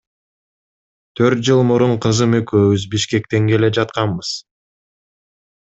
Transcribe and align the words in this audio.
Төрт 1.19 1.43
жыл 1.49 1.61
мурун 1.73 1.93
кызым 2.07 2.33
экөөбүз 2.39 2.87
Бишкектен 2.97 3.47
келе 3.53 3.71
жатканбыз. 3.79 4.35